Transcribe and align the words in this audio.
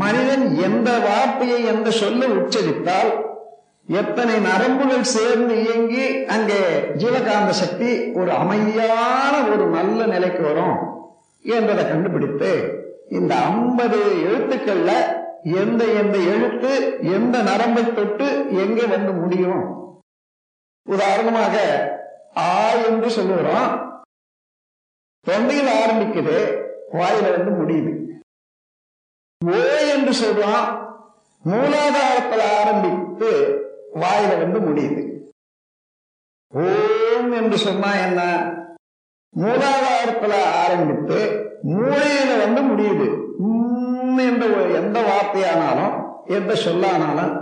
மனிதன் 0.00 0.44
எந்த 0.56 0.98
வார்த்தையை 0.98 1.64
எந்த 1.64 1.90
சொல்ல 1.90 2.26
உச்சரித்தால் 2.26 3.10
எத்தனை 3.86 4.34
நரம்புகள் 4.40 5.12
சேர்ந்து 5.16 5.54
இயங்கி 5.62 6.24
அங்கே 6.24 6.60
ஜீவகாந்த 6.96 7.48
சக்தி 7.48 8.12
ஒரு 8.12 8.30
அமைதியான 8.32 9.32
ஒரு 9.52 9.66
நல்ல 9.66 10.06
நிலைக்கு 10.06 10.42
வரும் 10.42 10.78
என்பதை 11.42 11.88
கண்டுபிடித்து 11.88 12.52
இந்த 13.08 13.34
ஐம்பது 13.34 13.98
எழுத்துக்கள்ல 14.24 14.92
எந்த 15.42 15.84
எந்த 15.84 16.16
எழுத்து 16.34 16.98
எந்த 17.12 17.36
நரம்பை 17.42 17.94
தொட்டு 17.94 18.28
எங்கே 18.64 18.86
வந்து 18.86 19.12
முடியும்? 19.12 19.62
உதாரணமாக 20.86 21.54
ஆ 22.36 22.72
என்று 22.88 23.10
சொல்லுகிறோம். 23.10 23.70
தொண்டையில் 25.26 25.72
ஆரம்பிக்குது 25.82 26.36
வாயில 26.92 27.26
வந்து 27.36 27.52
முடியுது. 27.60 27.92
ஓ 29.46 29.50
என்று 29.94 30.12
சொல்றோம் 30.22 30.64
மூலாதாரத்தில் 31.44 32.42
ஆரம்பித்து 32.58 33.30
வாயில 33.94 34.32
வந்து 34.38 34.58
முடியுது. 34.60 35.02
ஓம் 36.54 37.32
என்று 37.32 37.58
சொன்னா 37.58 37.94
என்ன? 37.94 38.20
மூலாதாரத்துல 39.36 40.34
ஆரம்பித்து 40.66 41.18
மூளையில 41.64 42.30
வந்து 42.44 42.62
முடியுது. 42.70 43.08
என்ற 44.18 44.46
எந்த 44.80 45.00
வார்த்தையானாலும் 45.00 45.96
எந்த 46.26 46.54
சொல்லானாலும் 46.54 47.32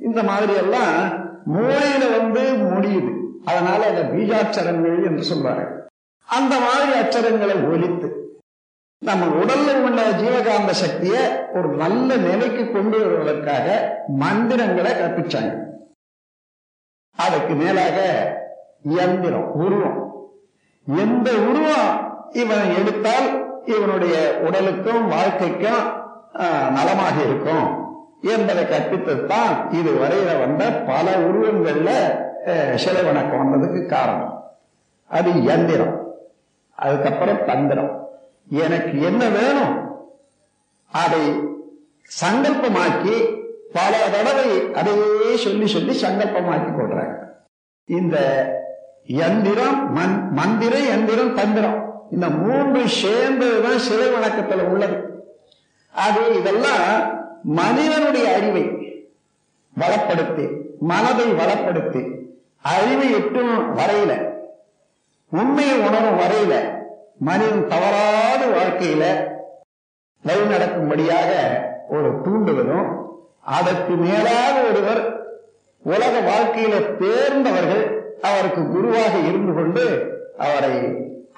இந்த 0.00 0.22
மாதிரி 0.22 0.52
எல்லாம் 0.52 1.10
மூளையில 1.54 2.18
வந்து 2.18 2.42
முடியுது. 2.42 3.12
அதனால 3.44 3.86
அந்த 3.88 4.02
பீஜாட்சரங்கள் 4.02 5.04
என்று 5.04 5.24
சொல்வாரு 5.34 5.64
அந்த 6.26 6.54
மாதிரி 6.60 6.98
அச்சரங்களை 7.00 7.56
ஒலித்து 7.72 8.21
நம்ம 9.02 9.26
உடல்ல 9.26 9.84
உள்ள 9.84 10.10
ஜீவகாந்த 10.12 10.70
சக்தியை 10.70 11.22
ஒரு 11.52 11.68
நல்ல 11.68 12.16
நிலைக்கு 12.16 12.70
கொண்டு 12.70 12.98
வருவதற்காக 12.98 13.66
மந்திரங்களை 14.16 14.92
கற்பிச்சாங்க. 14.92 15.52
அதுக்கு 17.16 17.54
மேலாக 17.54 17.96
இயந்திரம் 18.82 19.52
உருவம். 19.54 19.98
எந்த 20.86 21.30
உருவம் 21.50 21.90
இவன் 22.32 22.76
எடுத்தால் 22.80 23.28
இவனுடைய 23.64 24.14
உடலுக்கும் 24.40 25.08
வாழ்க்கைக்கும் 25.08 25.82
ஆஹ், 26.34 26.70
நலமாக 26.70 27.22
இருக்கும் 27.22 27.66
என்பதை 28.22 28.64
கற்பித்ததுதான் 28.64 29.68
இது 29.70 29.90
வரையில 29.92 30.38
வந்த 30.40 30.72
பல 30.86 31.16
உருவங்கள்ல 31.28 31.90
ஆஹ், 32.46 32.74
சிலை 32.74 33.02
வணக்கம் 33.02 33.42
வந்ததுக்கு 33.42 33.86
காரணம். 33.86 34.54
அது 35.10 35.32
இயந்திரம். 35.42 35.96
அதுக்கப்புறம் 36.78 37.44
தந்திரம். 37.46 38.01
எனக்கு 38.52 39.02
என்ன 39.02 39.28
வேணும்? 39.28 39.74
அதை 40.92 41.30
சங்கல்பமாக்கி 42.20 43.14
பல 43.72 44.08
தடவை 44.12 44.72
அதையே 44.72 45.36
சொல்லி 45.36 45.66
சொல்லி 45.66 46.00
சங்கல்பமாக்கி 46.00 46.70
கொள்றாங்க 46.72 47.14
இந்த 47.84 48.16
யந்திரம் 49.06 49.90
மண் 49.90 50.28
மந்திரம் 50.30 50.86
யந்திரம் 50.86 51.34
தந்திரம். 51.34 52.08
இந்த 52.10 52.28
மூன்று 52.30 52.80
சேர்ந்ததுதான் 52.80 53.76
சிலை 53.76 54.08
வணக்கத்துல 54.08 54.62
உள்ளது. 54.62 55.24
அது 55.94 56.38
இதெல்லாம் 56.38 57.20
மனிதனுடைய 57.42 58.34
அறிவை 58.34 58.64
வளப்படுத்தி 59.80 60.44
மனதை 60.80 61.32
வளப்படுத்தி 61.32 62.02
அறிவை 62.60 63.12
எட்டும் 63.12 63.76
வரையில 63.76 64.12
உண்மையை 65.28 65.78
உணரும் 65.78 66.18
வரையில 66.18 66.80
மனிதன் 67.26 67.68
தவறாத 67.68 68.42
வாழ்க்கையில 68.56 69.04
வழி 70.24 70.44
நடக்கும்படியாக 70.52 71.30
ஒரு 71.88 72.08
தூண்டுவதும் 72.24 72.88
அதற்கு 73.56 73.94
மேலாக 74.04 74.54
ஒருவர் 74.68 75.02
உலக 75.82 76.14
வாழ்க்கையில 76.30 76.74
தேர்ந்தவர்கள் 77.00 77.84
அவருக்கு 78.30 78.62
குருவாக 78.74 79.14
இருந்து 79.28 79.52
கொண்டு 79.52 79.84
அவரை 80.46 80.74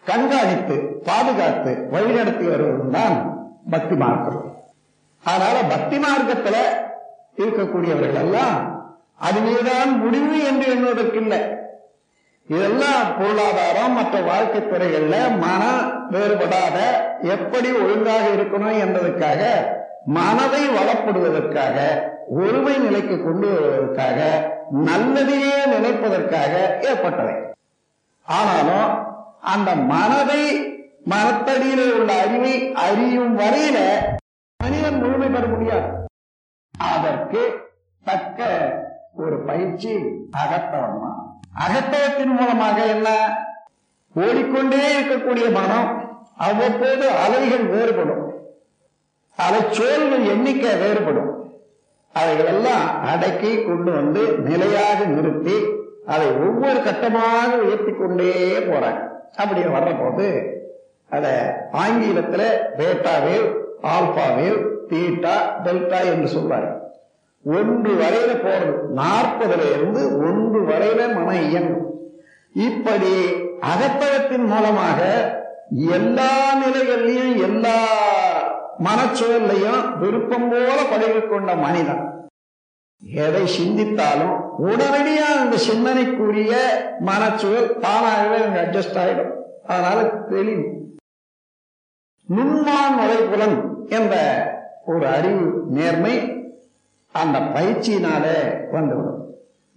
கண்காணித்து 0.08 0.76
பாதுகாத்து 1.04 1.72
வழிநடத்தி 1.92 2.44
வருவதும் 2.50 2.90
தான் 2.90 3.16
பக்தி 3.70 3.94
மார்க்கம். 3.94 4.40
அதனால 5.24 5.56
பக்தி 5.74 5.96
மார்க்கத்துல 5.98 6.56
இருக்கக்கூடியவர்கள் 7.36 8.20
எல்லாம் 8.24 8.58
அதுவேதான் 9.18 9.90
முடிவு 10.02 10.36
என்று 10.44 10.66
எண்ணுவதற்கில்லை. 10.74 11.40
இதெல்லாம் 12.48 13.18
பொருளாதாரம் 13.18 13.92
மற்ற 13.92 14.20
வாழ்க்கை 14.20 14.60
துறைகள்ல 14.60 15.38
மனம் 15.38 16.10
வேறுபடாத 16.10 16.78
எப்படி 17.22 17.72
ஒழுங்காக 17.72 18.24
இருக்கணும் 18.28 18.78
என்பதற்காக 18.78 19.42
மனதை 20.04 20.68
வளப்படுவதற்காக 20.68 21.76
ஒருமை 22.28 22.78
நிலைக்கு 22.78 23.22
கொண்டு 23.22 23.48
வருவதற்காக 23.48 24.18
நல்லதையே 24.84 25.56
நினைப்பதற்காக 25.64 26.52
ஏற்பட்டவை. 26.80 27.34
ஆனாலும் 28.22 29.06
அந்த 29.40 29.74
மனதை 29.74 30.42
மனத்தடியில் 31.04 31.94
உள்ள 31.94 32.20
அறிவை 32.20 32.72
அறியும் 32.72 33.38
வரையில 33.38 33.78
மனிதன் 34.56 35.02
முழுமை 35.02 35.28
பெற 35.28 35.46
முடியாது. 35.46 36.06
அதற்கு 36.78 37.42
தக்க 38.04 38.48
ஒரு 39.14 39.38
பயிற்சி 39.38 39.94
அகத்தவன்மா 40.44 41.23
அகத்தவத்தின் 41.62 42.32
மூலமாக 42.38 42.84
என்ன? 42.84 43.08
ஓடிக்கொண்டே 44.14 45.00
இருக்கக்கூடிய 45.00 45.52
மனம் 45.52 45.88
அவ்வப்போது 46.36 47.08
அலைகள் 47.10 47.66
வேறுபடும். 47.66 48.24
அலைச்சோல்கள் 49.38 50.24
எண்ணிக்கை 50.28 50.74
வேறுபடும். 50.74 51.30
அவைகளெல்லாம் 52.12 53.04
அடக்கி 53.04 53.62
கொண்டு 53.62 53.92
வந்து 53.92 54.22
நிலையாக 54.38 55.04
நிறுத்தி 55.04 55.56
அதை 56.06 56.26
ஒவ்வொரு 56.26 56.80
கட்டமாக 56.80 57.56
உயர்த்தி 57.56 57.92
கொண்டே 57.92 58.58
போறாங்க. 58.58 59.00
அப்படி 59.36 59.60
வர்ற 59.60 59.92
போது 60.00 60.26
அத 61.10 61.26
ஆங்கிலத்துல 61.72 62.42
பேட்டா 62.78 63.14
வேவ் 63.26 64.62
தீட்டா 64.88 65.34
டெல்டா 65.64 65.98
என்று 66.12 66.28
சொல்வார்கள் 66.28 66.83
ஒன்று 67.44 67.92
வரையில 67.92 68.32
போறது. 68.32 69.00
நாற்பதுல 69.00 69.70
இருந்து 69.72 70.18
ஒன்று 70.18 70.64
வரையில 70.64 71.14
மன 71.14 71.40
இயங்கும். 71.40 72.00
இப்படி 72.52 73.32
அகத்தகத்தின் 73.60 74.46
மூலமாக 74.46 74.98
எல்லா 75.76 76.54
நிலைகள்லையும் 76.64 77.42
எல்லா 77.42 77.84
மனச்சூழல்லையும் 78.78 79.98
விருப்பம் 79.98 80.48
போல 80.50 80.82
பழகி 80.90 81.20
கொண்ட 81.20 81.54
மனிதன். 81.54 82.30
எதை 83.12 83.42
சிந்தித்தாலும் 83.42 84.40
உடனடியா 84.62 85.38
அந்த 85.38 85.56
சிந்தனைக்குரிய 85.56 86.52
மனச்சூழல் 87.06 87.78
தானாகவே 87.78 88.44
அங்க 88.44 88.62
அட்ஜஸ்ட் 88.62 88.98
ஆயிடும். 88.98 89.32
அதனால 89.66 90.02
தெளிவு. 90.02 90.82
நுண்மான் 92.28 92.94
நுழைப்புலன் 92.96 93.86
என்ற 93.88 94.14
ஒரு 94.86 95.06
அறிவு 95.06 95.64
நேர்மை 95.68 96.33
அந்த 97.14 97.38
பயிற்சியினாலே 97.38 98.70
வந்துவிடும். 98.70 99.34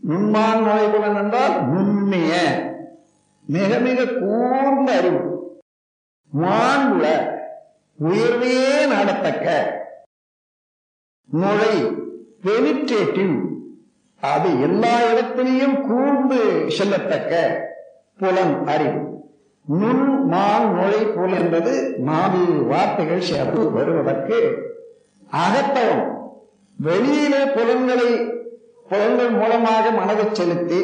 நுண்மான் 0.07 0.63
நுழைப்புலன் 0.63 1.15
என்றால் 1.15 1.69
நுண்ணிய 1.69 2.33
மிக 3.45 3.77
மிக 3.79 4.05
கூர்ந்த 4.05 4.97
அறிவு. 4.97 5.61
மாண்புல 6.41 7.05
உயர்வே 7.99 8.87
நடத்தக்க. 8.87 9.47
நுழை 11.31 11.83
பெனிட்ரேட்டிவ். 12.41 13.45
அது 14.21 14.61
எல்லா 14.61 14.99
இடத்திலையும் 14.99 15.81
கூர்ந்து 15.81 16.43
செல்லத்தக்க 16.79 17.53
புலன் 18.17 18.67
அறிவு. 18.67 19.19
நுண் 19.65 20.25
மான் 20.25 20.73
நுழை 20.73 21.05
புல் 21.05 21.33
என்பது 21.33 21.95
நாலு 21.97 22.63
வார்த்தைகள் 22.63 23.21
சேர்ந்து 23.21 23.71
வருவதற்கு 23.71 24.37
அகத்தவம். 25.31 26.16
வெளியிலே 26.79 27.41
புலன்களை 27.53 28.09
புலன்கள் 28.87 29.33
மூலமாக 29.33 29.85
மனதை 29.91 30.25
செலுத்தி 30.31 30.79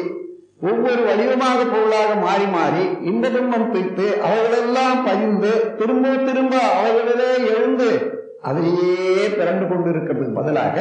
ஒவ்வொரு 0.62 1.02
வடிவமாக 1.02 1.60
பொருளாக 1.64 2.10
மாறி 2.16 2.46
மாறி 2.48 2.84
இந்த 3.02 3.30
துன்பம் 3.30 3.66
பிடித்து 3.66 4.06
அவைகளெல்லாம் 4.24 5.00
பதிந்து 5.04 5.52
திரும்ப 5.78 6.14
திரும்ப 6.26 6.54
அவைகளிலே 6.74 7.30
எழுந்து 7.50 7.88
அதிலேயே 8.42 9.24
பிறண்டு 9.36 9.66
கொண்டிருக்கிறதுக்கு 9.66 10.38
பதிலாக 10.38 10.76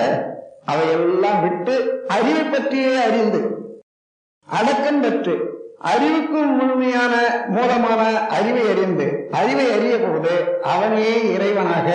அவையெல்லாம் 0.66 1.42
விட்டு 1.42 1.76
அறிவை 2.08 2.44
பற்றியே 2.46 2.94
அறிந்து 3.00 3.42
அடக்கம் 4.48 5.02
பெற்று 5.02 5.36
அறிவுக்கும் 5.88 6.52
முழுமையான 6.54 7.14
மூலமான 7.48 8.02
அறிவை 8.30 8.64
அறிந்து 8.68 9.08
அறிவை 9.32 9.66
அறிய 9.72 9.96
போது 10.00 10.34
அவனே 10.68 11.10
இறைவனாக 11.34 11.90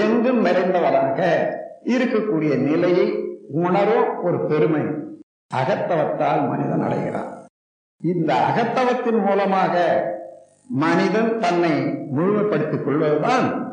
எங்கும் 0.00 0.40
நிறைந்தவனாக 0.44 1.18
இருக்கக்கூடிய 1.84 2.56
நிலையை 2.56 3.24
உணரும் 3.52 4.22
ஒரு 4.22 4.46
பெருமை. 4.46 4.80
அகத்தவத்தால் 5.54 6.48
மனிதன் 6.48 6.82
அடைகிறான். 6.82 7.46
இந்த 8.04 8.34
அகத்தவத்தின் 8.34 9.24
மூலமாக 9.26 10.04
மனிதன் 10.68 11.38
தன்னை 11.38 11.70
முழுமைப்படுத்திக் 12.16 12.84
கொள்வதுதான் 12.84 13.68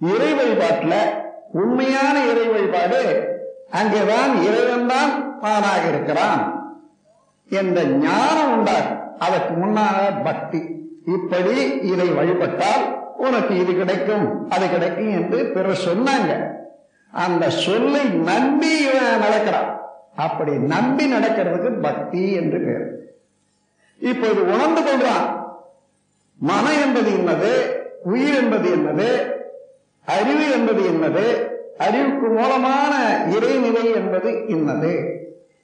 இறை 0.00 0.34
வழிபாட்டில் 0.34 1.12
உண்மையான 1.52 2.26
இறை 2.26 2.48
வழிபாடு. 2.48 3.28
அங்கேதான் 3.70 4.42
இறைவன் 4.42 4.86
தான் 4.86 5.88
இருக்கிறான். 5.88 6.72
என்ற 7.50 7.84
ஞானம் 7.84 8.56
உண்டாகும். 8.56 9.18
அதற்கு 9.18 9.54
முன்னாக 9.54 10.10
பக்தி. 10.24 10.62
இப்படி 11.06 11.70
இதை 11.80 12.08
வழிபட்டால் 12.08 13.14
உனக்கு 13.16 13.58
இது 13.58 13.74
கிடைக்கும் 13.74 14.50
அது 14.50 14.70
கிடைக்கும் 14.70 15.10
என்று 15.10 15.50
பிறர் 15.54 15.78
சொன்னாங்க. 15.88 16.56
அந்த 17.10 17.50
சொல்லை 17.50 18.04
நம்பி 18.04 18.86
நடக்கிறான். 19.18 19.80
அப்படி 20.16 20.52
நம்பி 20.52 21.12
நடக்கிறதுக்கு 21.12 21.80
பக்தி 21.80 22.32
என்று 22.32 22.60
பேர். 22.60 23.16
இப்போது 23.98 24.42
உணர்ந்து 24.42 24.80
கொள்றான். 24.80 25.46
மனம் 26.36 26.80
என்பது 26.84 27.10
என்னது? 27.10 27.76
உயிர் 28.04 28.34
என்பது 28.34 28.76
என்னது? 28.76 29.32
அறிவு 30.04 30.52
என்பது 30.52 30.82
என்னது? 30.82 31.56
அறிவுக்கு 31.78 32.28
மூலமான 32.28 33.22
இறைநிலை 33.30 33.94
என்பது 33.94 34.44
இன்னது 34.48 35.16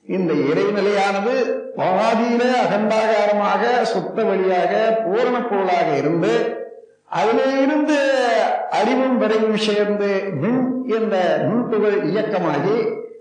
இந்த 0.06 0.32
இறைநிலையானது 0.32 1.62
பாதியில 1.76 2.42
அகண்டாகாரமாக 2.64 3.82
சுத்த 3.82 4.24
வழியாக 4.24 5.00
பூரண 5.04 5.42
பொருளாக 5.42 5.96
இருந்து 5.96 6.62
அதிலே 7.06 7.60
இருந்து 7.62 7.98
அறிவும் 8.70 9.22
விரைவும் 9.22 9.56
சேர்ந்து 9.56 10.22
மின் 10.40 10.73
என்ற 10.88 11.14
நுண்புகள் 11.44 11.98
இயக்கமாகி 12.04 12.76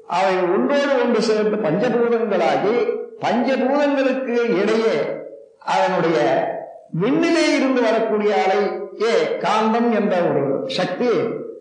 அவை 0.08 0.36
ஒன்றோடு 0.56 0.94
ஒன்று 1.04 1.22
சேர்ந்து 1.22 1.58
பஞ்சபூதங்களாகி 1.58 2.76
பஞ்சபூதங்களுக்கு 3.20 4.36
இடையே 4.62 4.96
அதனுடைய 5.66 6.18
விண்ணிலே 6.94 7.56
இருந்து 7.56 7.82
வரக்கூடிய 7.82 8.34
அலை 8.44 8.62
ஏ 9.04 9.14
காந்தம் 9.40 9.92
என்ற 9.92 10.16
ஒரு 10.30 10.44
சக்தி 10.70 11.12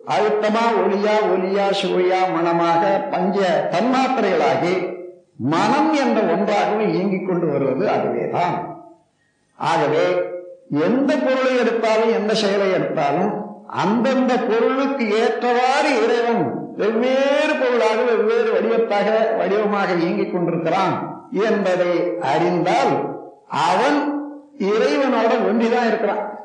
அழுத்தமா 0.07 0.63
ஒளியா 0.81 1.15
ஒலியா 1.29 1.65
சுவையா 1.81 2.19
மனமாக 2.33 2.81
பஞ்ச 3.11 3.37
தன்மாத்திரைகளாகி 3.71 4.75
மனம் 5.53 5.93
என்ற 5.93 6.19
ஒன்றாகவே 6.33 6.85
இயங்கிக் 6.93 7.27
கொண்டு 7.27 7.47
வருவது 7.47 7.89
அதுவேதான். 7.89 8.57
ஆகவே 9.59 10.05
எந்த 10.85 11.11
பொருளை 11.17 11.57
எடுத்தாலும் 11.57 12.13
எந்த 12.13 12.33
செயலை 12.33 12.71
எடுத்தாலும் 12.71 13.31
அந்தந்த 13.67 14.37
பொருளுக்கு 14.37 15.09
ஏற்றவாறு 15.11 16.03
இறைவன் 16.03 16.73
வெவ்வேறு 16.77 17.55
பொருளாக 17.59 18.01
வெவ்வேறு 18.01 18.51
வடிவத்தாக 18.51 19.37
வடிவமாக 19.37 19.93
இயங்கிக் 19.93 20.33
கொண்டிருக்கிறான் 20.33 21.27
என்பதை 21.31 22.17
அறிந்தால் 22.21 23.21
அவன் 23.47 24.11
இறைவனோட 24.57 25.31
ஒன்றிதான் 25.45 25.87
இருக்கிறான். 25.87 26.39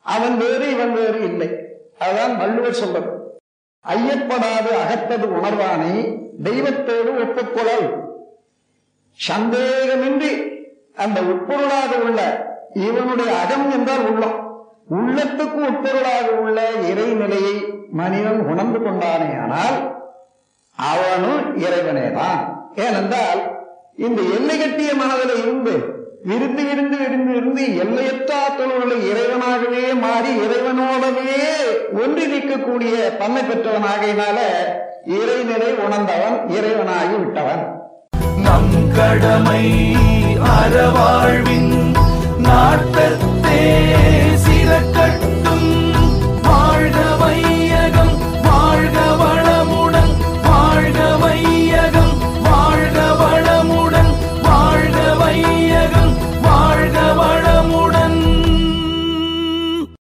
அவன் 0.00 0.36
வேறு 0.36 0.70
இவன் 0.70 0.92
வேறு 0.92 1.24
இல்லை. 1.24 1.50
அதுதான் 1.98 2.36
வள்ளுவர் 2.36 2.72
சொல்றது. 2.72 3.40
ஐயப்படாது 3.88 4.70
அகத்தது 4.82 5.26
உணர்வானை 5.26 6.18
தெய்வத்தோடு 6.42 7.16
ஒப்புக்கொள்ளல் 7.16 8.02
சந்தேகமின்றி 9.28 10.62
அந்த 10.94 11.20
உட்பொருளாக 11.20 12.02
உள்ள 12.02 12.46
இவனுடைய 12.74 13.38
அகம் 13.38 13.70
என்றால் 13.70 14.10
உள்ளம். 14.10 14.43
உள்ளத்துக்கு 14.90 15.60
உட்பொருளாக 15.68 16.28
உள்ள 16.40 16.70
இறைநிலையை 16.90 17.56
மனிதன் 17.92 18.40
உணர்ந்து 18.40 18.78
கொண்டானே 18.78 19.40
ஆனால் 19.42 19.76
அவனும் 20.76 21.58
இறைவனேதான். 21.58 22.40
ஏனென்றால் 22.74 23.40
இந்த 23.96 24.22
எல்லை 24.22 24.58
கட்டிய 24.58 24.94
மனதில் 24.94 25.36
இருந்து 25.42 25.92
விருந்து 26.24 26.64
விருந்து 26.64 26.96
விருந்து 26.96 27.36
இருந்து 27.36 27.76
எல்லையற்ற 27.76 28.34
ஆற்றல்களை 28.36 28.96
இறைவனாகவே 29.10 30.00
மாறி 30.00 30.30
இறைவனோடவே 30.36 31.36
ஒன்றி 31.92 32.24
நிற்கக்கூடிய 32.26 33.16
தன்மை 33.16 33.42
பெற்றவனாகையினால 33.42 34.38
இறைநிலை 35.06 35.70
உணர்ந்தவன் 35.84 36.36
இறைவனாகி 36.48 37.18
விட்டவன். 37.18 37.64
நம் 38.36 38.92
கடமை 38.96 39.96
அறவாழ்வின் 40.56 41.72
நாட்டத்தே. 42.38 43.62
இலக்கட்டும் 44.64 45.23